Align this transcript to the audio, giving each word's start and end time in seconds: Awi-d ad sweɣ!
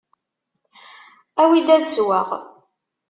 Awi-d 1.41 1.69
ad 1.75 1.83
sweɣ! 1.85 2.27